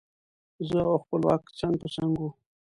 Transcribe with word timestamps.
زه 0.67 0.79
او 0.91 0.97
خپلواک 1.03 1.43
څنګ 1.59 1.73
په 1.81 1.87
څنګ 1.95 2.11
وو. 2.19 2.29